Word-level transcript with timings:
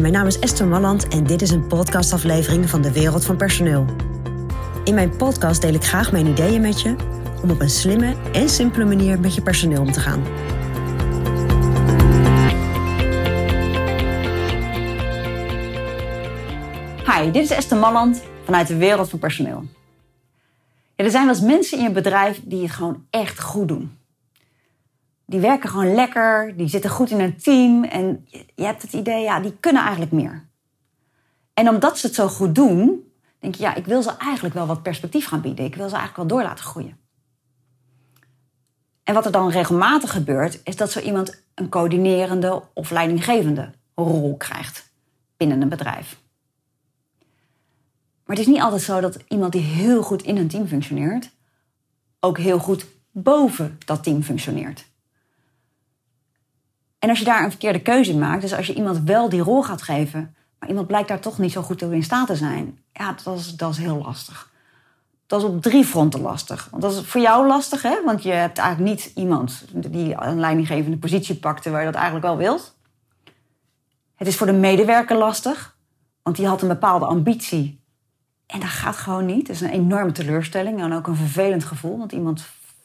Mijn 0.00 0.12
naam 0.12 0.26
is 0.26 0.38
Esther 0.38 0.66
Malland 0.66 1.08
en 1.08 1.24
dit 1.24 1.42
is 1.42 1.50
een 1.50 1.66
podcastaflevering 1.66 2.70
van 2.70 2.82
de 2.82 2.92
Wereld 2.92 3.24
van 3.24 3.36
Personeel. 3.36 3.84
In 4.84 4.94
mijn 4.94 5.16
podcast 5.16 5.60
deel 5.60 5.74
ik 5.74 5.84
graag 5.84 6.12
mijn 6.12 6.26
ideeën 6.26 6.60
met 6.60 6.80
je 6.80 6.96
om 7.42 7.50
op 7.50 7.60
een 7.60 7.70
slimme 7.70 8.14
en 8.32 8.48
simpele 8.48 8.84
manier 8.84 9.20
met 9.20 9.34
je 9.34 9.42
personeel 9.42 9.80
om 9.80 9.92
te 9.92 10.00
gaan. 10.00 10.22
Hi, 17.06 17.30
dit 17.30 17.42
is 17.42 17.50
Esther 17.50 17.78
Malland 17.78 18.22
vanuit 18.44 18.68
de 18.68 18.76
Wereld 18.76 19.10
van 19.10 19.18
Personeel. 19.18 19.64
Er 20.96 21.10
zijn 21.10 21.26
wel 21.26 21.34
eens 21.34 21.44
mensen 21.44 21.78
in 21.78 21.84
je 21.84 21.90
bedrijf 21.90 22.40
die 22.44 22.62
het 22.62 22.70
gewoon 22.70 23.06
echt 23.10 23.40
goed 23.40 23.68
doen. 23.68 23.96
Die 25.32 25.40
werken 25.40 25.68
gewoon 25.68 25.94
lekker, 25.94 26.56
die 26.56 26.68
zitten 26.68 26.90
goed 26.90 27.10
in 27.10 27.20
een 27.20 27.36
team 27.36 27.84
en 27.84 28.26
je 28.54 28.64
hebt 28.64 28.82
het 28.82 28.92
idee, 28.92 29.22
ja, 29.22 29.40
die 29.40 29.56
kunnen 29.60 29.82
eigenlijk 29.82 30.12
meer. 30.12 30.48
En 31.54 31.68
omdat 31.68 31.98
ze 31.98 32.06
het 32.06 32.14
zo 32.14 32.28
goed 32.28 32.54
doen, 32.54 33.12
denk 33.38 33.54
je, 33.54 33.62
ja, 33.62 33.74
ik 33.74 33.86
wil 33.86 34.02
ze 34.02 34.16
eigenlijk 34.16 34.54
wel 34.54 34.66
wat 34.66 34.82
perspectief 34.82 35.26
gaan 35.26 35.40
bieden. 35.40 35.64
Ik 35.64 35.74
wil 35.74 35.88
ze 35.88 35.96
eigenlijk 35.96 36.28
wel 36.28 36.38
door 36.38 36.48
laten 36.48 36.64
groeien. 36.64 36.98
En 39.02 39.14
wat 39.14 39.24
er 39.24 39.32
dan 39.32 39.50
regelmatig 39.50 40.12
gebeurt, 40.12 40.60
is 40.64 40.76
dat 40.76 40.90
zo 40.90 41.00
iemand 41.00 41.42
een 41.54 41.68
coördinerende 41.68 42.62
of 42.74 42.90
leidinggevende 42.90 43.72
rol 43.94 44.36
krijgt 44.36 44.92
binnen 45.36 45.62
een 45.62 45.68
bedrijf. 45.68 46.20
Maar 48.24 48.36
het 48.36 48.46
is 48.46 48.52
niet 48.52 48.62
altijd 48.62 48.82
zo 48.82 49.00
dat 49.00 49.18
iemand 49.28 49.52
die 49.52 49.62
heel 49.62 50.02
goed 50.02 50.22
in 50.22 50.36
een 50.36 50.48
team 50.48 50.66
functioneert, 50.66 51.30
ook 52.20 52.38
heel 52.38 52.58
goed 52.58 52.86
boven 53.10 53.78
dat 53.84 54.02
team 54.02 54.22
functioneert. 54.22 54.90
En 57.02 57.08
als 57.08 57.18
je 57.18 57.24
daar 57.24 57.44
een 57.44 57.50
verkeerde 57.50 57.82
keuze 57.82 58.10
in 58.10 58.18
maakt, 58.18 58.40
dus 58.40 58.54
als 58.54 58.66
je 58.66 58.74
iemand 58.74 58.98
wel 58.98 59.28
die 59.28 59.40
rol 59.40 59.62
gaat 59.62 59.82
geven, 59.82 60.34
maar 60.58 60.68
iemand 60.68 60.86
blijkt 60.86 61.08
daar 61.08 61.20
toch 61.20 61.38
niet 61.38 61.52
zo 61.52 61.62
goed 61.62 61.78
toe 61.78 61.94
in 61.94 62.02
staat 62.02 62.26
te 62.26 62.36
zijn, 62.36 62.78
ja, 62.92 63.14
dat 63.24 63.38
is, 63.38 63.56
dat 63.56 63.70
is 63.70 63.78
heel 63.78 64.02
lastig. 64.04 64.50
Dat 65.26 65.42
is 65.42 65.48
op 65.48 65.62
drie 65.62 65.84
fronten 65.84 66.20
lastig. 66.20 66.68
Want 66.70 66.82
dat 66.82 66.92
is 66.92 67.00
voor 67.00 67.20
jou 67.20 67.46
lastig, 67.46 67.82
hè? 67.82 68.02
want 68.04 68.22
je 68.22 68.30
hebt 68.30 68.58
eigenlijk 68.58 68.90
niet 68.90 69.12
iemand 69.14 69.64
die 69.72 70.14
een 70.22 70.40
leidinggevende 70.40 70.96
positie 70.96 71.34
pakt 71.34 71.64
waar 71.64 71.80
je 71.80 71.86
dat 71.86 71.94
eigenlijk 71.94 72.24
wel 72.24 72.36
wilt. 72.36 72.76
Het 74.14 74.28
is 74.28 74.36
voor 74.36 74.46
de 74.46 74.52
medewerker 74.52 75.16
lastig, 75.16 75.76
want 76.22 76.36
die 76.36 76.46
had 76.46 76.62
een 76.62 76.68
bepaalde 76.68 77.04
ambitie 77.04 77.80
en 78.46 78.60
dat 78.60 78.68
gaat 78.68 78.96
gewoon 78.96 79.26
niet. 79.26 79.46
Het 79.46 79.56
is 79.56 79.62
een 79.62 79.70
enorme 79.70 80.12
teleurstelling 80.12 80.80
en 80.80 80.92
ook 80.92 81.06
een 81.06 81.16
vervelend 81.16 81.64
gevoel, 81.64 81.98
want 81.98 82.12
iemand 82.12 82.44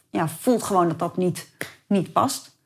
ja, 0.09 0.27
voelt 0.27 0.63
gewoon 0.63 0.87
dat 0.87 0.99
dat 0.99 1.17
niet, 1.17 1.49
niet 1.87 2.11
past. 2.13 2.56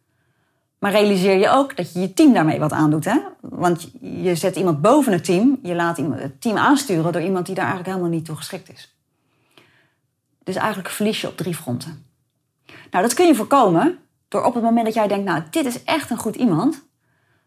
Maar 0.81 0.91
realiseer 0.91 1.37
je 1.37 1.49
ook 1.49 1.75
dat 1.75 1.93
je 1.93 1.99
je 1.99 2.13
team 2.13 2.33
daarmee 2.33 2.59
wat 2.59 2.71
aandoet. 2.71 3.05
Hè? 3.05 3.19
Want 3.41 3.91
je 3.99 4.35
zet 4.35 4.55
iemand 4.55 4.81
boven 4.81 5.11
het 5.13 5.23
team. 5.23 5.59
Je 5.63 5.75
laat 5.75 5.97
het 5.97 6.41
team 6.41 6.57
aansturen 6.57 7.11
door 7.11 7.21
iemand 7.21 7.45
die 7.45 7.55
daar 7.55 7.65
eigenlijk 7.65 7.95
helemaal 7.95 8.15
niet 8.15 8.25
toe 8.25 8.35
geschikt 8.35 8.71
is. 8.71 8.95
Dus 10.43 10.55
eigenlijk 10.55 10.89
verlies 10.89 11.21
je 11.21 11.27
op 11.27 11.37
drie 11.37 11.55
fronten. 11.55 12.05
Nou, 12.65 13.03
dat 13.03 13.13
kun 13.13 13.27
je 13.27 13.35
voorkomen 13.35 13.97
door 14.27 14.43
op 14.43 14.53
het 14.53 14.63
moment 14.63 14.85
dat 14.85 14.93
jij 14.93 15.07
denkt... 15.07 15.25
nou, 15.25 15.43
dit 15.49 15.65
is 15.65 15.83
echt 15.83 16.09
een 16.09 16.17
goed 16.17 16.35
iemand... 16.35 16.83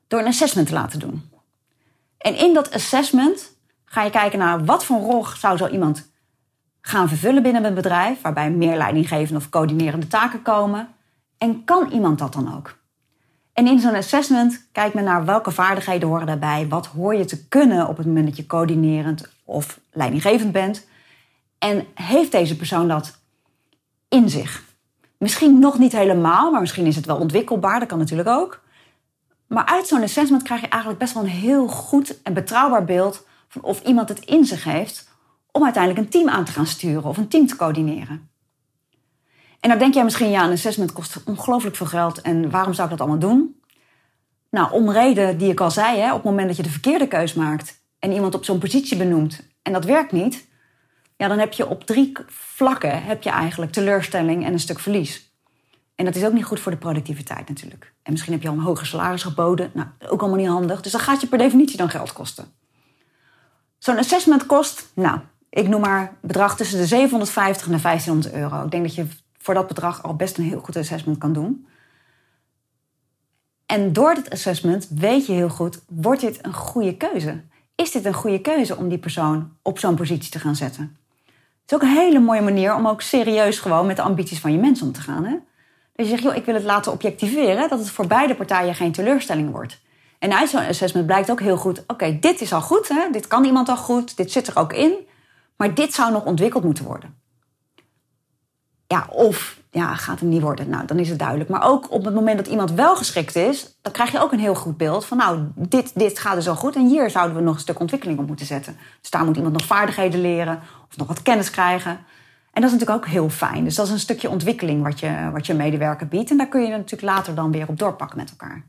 door 0.08 0.20
een 0.20 0.26
assessment 0.26 0.66
te 0.66 0.74
laten 0.74 0.98
doen. 0.98 1.30
En 2.18 2.36
in 2.36 2.54
dat 2.54 2.72
assessment 2.72 3.56
ga 3.84 4.02
je 4.02 4.10
kijken 4.10 4.38
naar... 4.38 4.64
wat 4.64 4.84
voor 4.84 5.00
rol 5.00 5.26
zou 5.26 5.56
zo 5.56 5.68
iemand 5.68 6.10
gaan 6.80 7.08
vervullen 7.08 7.42
binnen 7.42 7.64
een 7.64 7.74
bedrijf... 7.74 8.20
waarbij 8.20 8.50
meer 8.50 8.76
leidinggevende 8.76 9.40
of 9.40 9.48
coördinerende 9.48 10.06
taken 10.06 10.42
komen... 10.42 10.88
en 11.38 11.64
kan 11.64 11.90
iemand 11.90 12.18
dat 12.18 12.32
dan 12.32 12.56
ook? 12.56 12.82
En 13.54 13.66
in 13.66 13.80
zo'n 13.80 13.94
assessment 13.94 14.66
kijkt 14.72 14.94
men 14.94 15.04
naar 15.04 15.24
welke 15.24 15.50
vaardigheden 15.50 16.08
horen 16.08 16.26
daarbij. 16.26 16.68
Wat 16.68 16.86
hoor 16.86 17.14
je 17.14 17.24
te 17.24 17.48
kunnen 17.48 17.88
op 17.88 17.96
het 17.96 18.06
moment 18.06 18.26
dat 18.26 18.36
je 18.36 18.46
coördinerend 18.46 19.28
of 19.44 19.80
leidinggevend 19.92 20.52
bent. 20.52 20.86
En 21.58 21.86
heeft 21.94 22.32
deze 22.32 22.56
persoon 22.56 22.88
dat 22.88 23.18
in 24.08 24.28
zich? 24.28 24.64
Misschien 25.18 25.58
nog 25.58 25.78
niet 25.78 25.92
helemaal, 25.92 26.50
maar 26.50 26.60
misschien 26.60 26.86
is 26.86 26.96
het 26.96 27.06
wel 27.06 27.16
ontwikkelbaar. 27.16 27.78
Dat 27.78 27.88
kan 27.88 27.98
natuurlijk 27.98 28.28
ook. 28.28 28.62
Maar 29.46 29.64
uit 29.64 29.86
zo'n 29.86 30.02
assessment 30.02 30.42
krijg 30.42 30.60
je 30.60 30.68
eigenlijk 30.68 31.00
best 31.00 31.14
wel 31.14 31.22
een 31.22 31.28
heel 31.28 31.68
goed 31.68 32.22
en 32.22 32.34
betrouwbaar 32.34 32.84
beeld 32.84 33.26
van 33.48 33.62
of 33.62 33.82
iemand 33.82 34.08
het 34.08 34.20
in 34.20 34.44
zich 34.44 34.64
heeft 34.64 35.08
om 35.50 35.64
uiteindelijk 35.64 36.04
een 36.04 36.10
team 36.10 36.28
aan 36.28 36.44
te 36.44 36.52
gaan 36.52 36.66
sturen 36.66 37.04
of 37.04 37.16
een 37.16 37.28
team 37.28 37.46
te 37.46 37.56
coördineren. 37.56 38.28
En 39.64 39.70
dan 39.70 39.78
denk 39.78 39.94
jij 39.94 40.04
misschien, 40.04 40.30
ja, 40.30 40.44
een 40.44 40.52
assessment 40.52 40.92
kost 40.92 41.22
ongelooflijk 41.24 41.76
veel 41.76 41.86
geld 41.86 42.20
en 42.20 42.50
waarom 42.50 42.72
zou 42.72 42.90
ik 42.90 42.98
dat 42.98 43.06
allemaal 43.06 43.28
doen? 43.28 43.60
Nou, 44.50 44.72
om 44.72 44.90
reden 44.90 45.38
die 45.38 45.50
ik 45.50 45.60
al 45.60 45.70
zei, 45.70 45.98
hè, 45.98 46.08
op 46.08 46.14
het 46.14 46.24
moment 46.24 46.46
dat 46.46 46.56
je 46.56 46.62
de 46.62 46.70
verkeerde 46.70 47.08
keus 47.08 47.34
maakt 47.34 47.82
en 47.98 48.12
iemand 48.12 48.34
op 48.34 48.44
zo'n 48.44 48.58
positie 48.58 48.96
benoemt 48.96 49.46
en 49.62 49.72
dat 49.72 49.84
werkt 49.84 50.12
niet, 50.12 50.46
ja, 51.16 51.28
dan 51.28 51.38
heb 51.38 51.52
je 51.52 51.68
op 51.68 51.84
drie 51.84 52.12
vlakken 52.26 53.02
heb 53.02 53.22
je 53.22 53.30
eigenlijk 53.30 53.72
teleurstelling 53.72 54.44
en 54.44 54.52
een 54.52 54.60
stuk 54.60 54.80
verlies. 54.80 55.32
En 55.94 56.04
dat 56.04 56.14
is 56.14 56.24
ook 56.24 56.32
niet 56.32 56.44
goed 56.44 56.60
voor 56.60 56.72
de 56.72 56.78
productiviteit 56.78 57.48
natuurlijk. 57.48 57.92
En 58.02 58.12
misschien 58.12 58.32
heb 58.32 58.42
je 58.42 58.48
al 58.48 58.54
een 58.54 58.60
hoger 58.60 58.86
salaris 58.86 59.22
geboden, 59.22 59.70
nou, 59.74 59.88
ook 60.08 60.20
allemaal 60.20 60.40
niet 60.40 60.48
handig. 60.48 60.80
Dus 60.80 60.92
dat 60.92 61.00
gaat 61.00 61.20
je 61.20 61.26
per 61.26 61.38
definitie 61.38 61.76
dan 61.76 61.90
geld 61.90 62.12
kosten. 62.12 62.52
Zo'n 63.78 63.98
assessment 63.98 64.46
kost, 64.46 64.90
nou, 64.94 65.18
ik 65.50 65.68
noem 65.68 65.80
maar 65.80 66.16
bedrag 66.20 66.56
tussen 66.56 66.78
de 66.78 66.86
750 66.86 67.66
en 67.66 67.72
de 67.72 67.82
1500 67.82 68.34
euro. 68.34 68.64
Ik 68.64 68.70
denk 68.70 68.82
dat 68.82 68.94
je 68.94 69.06
voor 69.44 69.54
dat 69.54 69.66
bedrag 69.66 70.02
al 70.02 70.16
best 70.16 70.38
een 70.38 70.44
heel 70.44 70.60
goed 70.60 70.76
assessment 70.76 71.18
kan 71.18 71.32
doen. 71.32 71.66
En 73.66 73.92
door 73.92 74.14
dit 74.14 74.30
assessment 74.30 74.88
weet 74.90 75.26
je 75.26 75.32
heel 75.32 75.48
goed, 75.48 75.82
wordt 75.88 76.20
dit 76.20 76.38
een 76.42 76.52
goede 76.52 76.96
keuze? 76.96 77.42
Is 77.74 77.90
dit 77.90 78.04
een 78.04 78.14
goede 78.14 78.40
keuze 78.40 78.76
om 78.76 78.88
die 78.88 78.98
persoon 78.98 79.56
op 79.62 79.78
zo'n 79.78 79.94
positie 79.94 80.30
te 80.30 80.38
gaan 80.38 80.56
zetten? 80.56 80.96
Het 81.24 81.72
is 81.72 81.74
ook 81.74 81.82
een 81.82 81.96
hele 81.96 82.18
mooie 82.18 82.40
manier 82.40 82.74
om 82.74 82.88
ook 82.88 83.02
serieus 83.02 83.58
gewoon 83.58 83.86
met 83.86 83.96
de 83.96 84.02
ambities 84.02 84.40
van 84.40 84.52
je 84.52 84.58
mensen 84.58 84.86
om 84.86 84.92
te 84.92 85.00
gaan. 85.00 85.24
Hè? 85.24 85.36
Dus 85.92 86.06
je 86.06 86.10
zegt, 86.10 86.22
joh, 86.22 86.36
ik 86.36 86.44
wil 86.44 86.54
het 86.54 86.64
laten 86.64 86.92
objectiveren, 86.92 87.68
dat 87.68 87.78
het 87.78 87.90
voor 87.90 88.06
beide 88.06 88.34
partijen 88.34 88.74
geen 88.74 88.92
teleurstelling 88.92 89.50
wordt. 89.50 89.80
En 90.18 90.32
uit 90.32 90.48
zo'n 90.48 90.66
assessment 90.66 91.06
blijkt 91.06 91.30
ook 91.30 91.40
heel 91.40 91.56
goed, 91.56 91.84
oké, 91.86 92.18
dit 92.20 92.40
is 92.40 92.52
al 92.52 92.60
goed, 92.60 92.88
hè? 92.88 93.10
dit 93.10 93.26
kan 93.26 93.44
iemand 93.44 93.68
al 93.68 93.76
goed, 93.76 94.16
dit 94.16 94.32
zit 94.32 94.46
er 94.46 94.58
ook 94.58 94.72
in, 94.72 94.94
maar 95.56 95.74
dit 95.74 95.94
zou 95.94 96.12
nog 96.12 96.24
ontwikkeld 96.24 96.64
moeten 96.64 96.84
worden. 96.84 97.22
Ja, 98.86 99.06
of 99.10 99.58
ja, 99.70 99.94
gaat 99.94 100.20
hem 100.20 100.28
niet 100.28 100.42
worden. 100.42 100.68
Nou, 100.68 100.86
dan 100.86 100.98
is 100.98 101.08
het 101.08 101.18
duidelijk. 101.18 101.50
Maar 101.50 101.64
ook 101.64 101.90
op 101.90 102.04
het 102.04 102.14
moment 102.14 102.36
dat 102.36 102.46
iemand 102.46 102.70
wel 102.70 102.96
geschikt 102.96 103.36
is, 103.36 103.78
dan 103.82 103.92
krijg 103.92 104.12
je 104.12 104.20
ook 104.20 104.32
een 104.32 104.38
heel 104.38 104.54
goed 104.54 104.76
beeld 104.76 105.04
van, 105.04 105.16
nou, 105.16 105.38
dit, 105.54 105.92
dit 105.94 106.18
gaat 106.18 106.34
dus 106.34 106.48
al 106.48 106.56
goed 106.56 106.76
en 106.76 106.86
hier 106.86 107.10
zouden 107.10 107.36
we 107.36 107.42
nog 107.42 107.54
een 107.54 107.60
stuk 107.60 107.80
ontwikkeling 107.80 108.18
op 108.18 108.26
moeten 108.26 108.46
zetten. 108.46 108.76
Dus 109.00 109.10
daar 109.10 109.24
moet 109.24 109.36
iemand 109.36 109.54
nog 109.54 109.66
vaardigheden 109.66 110.20
leren 110.20 110.60
of 110.90 110.96
nog 110.96 111.06
wat 111.06 111.22
kennis 111.22 111.50
krijgen. 111.50 111.90
En 112.52 112.62
dat 112.62 112.64
is 112.64 112.78
natuurlijk 112.78 113.04
ook 113.04 113.12
heel 113.12 113.28
fijn. 113.28 113.64
Dus 113.64 113.74
dat 113.74 113.86
is 113.86 113.92
een 113.92 113.98
stukje 113.98 114.30
ontwikkeling 114.30 114.82
wat 114.82 115.00
je, 115.00 115.30
wat 115.32 115.46
je 115.46 115.54
medewerker 115.54 116.08
biedt. 116.08 116.30
En 116.30 116.36
daar 116.36 116.48
kun 116.48 116.62
je 116.62 116.68
natuurlijk 116.68 117.02
later 117.02 117.34
dan 117.34 117.52
weer 117.52 117.68
op 117.68 117.78
doorpakken 117.78 118.16
met 118.18 118.30
elkaar. 118.30 118.64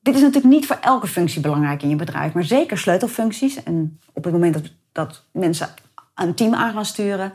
Dit 0.00 0.14
is 0.14 0.20
natuurlijk 0.20 0.54
niet 0.54 0.66
voor 0.66 0.78
elke 0.80 1.06
functie 1.06 1.40
belangrijk 1.40 1.82
in 1.82 1.88
je 1.88 1.96
bedrijf, 1.96 2.32
maar 2.32 2.44
zeker 2.44 2.78
sleutelfuncties. 2.78 3.62
En 3.62 4.00
op 4.12 4.24
het 4.24 4.32
moment 4.32 4.54
dat, 4.54 4.72
dat 4.92 5.24
mensen 5.32 5.68
een 6.14 6.34
team 6.34 6.54
aan 6.54 6.72
gaan 6.72 6.84
sturen, 6.84 7.32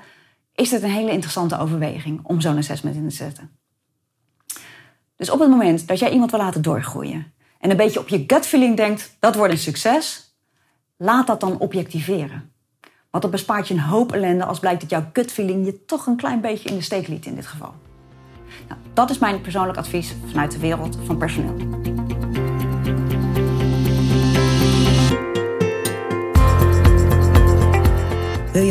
is 0.55 0.71
het 0.71 0.83
een 0.83 0.89
hele 0.89 1.11
interessante 1.11 1.59
overweging 1.59 2.19
om 2.23 2.41
zo'n 2.41 2.57
assessment 2.57 2.95
in 2.95 3.09
te 3.09 3.15
zetten. 3.15 3.49
Dus 5.15 5.29
op 5.29 5.39
het 5.39 5.49
moment 5.49 5.87
dat 5.87 5.99
jij 5.99 6.11
iemand 6.11 6.31
wil 6.31 6.39
laten 6.39 6.61
doorgroeien 6.61 7.33
en 7.59 7.69
een 7.69 7.77
beetje 7.77 7.99
op 7.99 8.07
je 8.07 8.23
gut 8.27 8.45
feeling 8.45 8.77
denkt 8.77 9.15
dat 9.19 9.35
wordt 9.35 9.53
een 9.53 9.59
succes, 9.59 10.35
laat 10.97 11.27
dat 11.27 11.39
dan 11.39 11.59
objectiveren. 11.59 12.53
Want 13.09 13.23
dat 13.23 13.31
bespaart 13.31 13.67
je 13.67 13.73
een 13.73 13.79
hoop 13.79 14.11
ellende 14.11 14.45
als 14.45 14.59
blijkt 14.59 14.81
dat 14.81 14.89
jouw 14.89 15.09
gut 15.13 15.31
feeling 15.31 15.65
je 15.65 15.85
toch 15.85 16.05
een 16.05 16.15
klein 16.15 16.41
beetje 16.41 16.69
in 16.69 16.75
de 16.75 16.81
steek 16.81 17.07
liet 17.07 17.25
in 17.25 17.35
dit 17.35 17.45
geval. 17.45 17.73
Nou, 18.67 18.79
dat 18.93 19.09
is 19.09 19.17
mijn 19.17 19.41
persoonlijk 19.41 19.77
advies 19.77 20.15
vanuit 20.25 20.51
de 20.51 20.59
wereld 20.59 20.97
van 21.05 21.17
personeel. 21.17 21.94